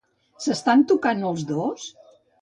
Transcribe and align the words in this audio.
S'estan 0.45 0.81
tocant 0.93 1.23
els 1.33 1.47
dos? 1.53 1.89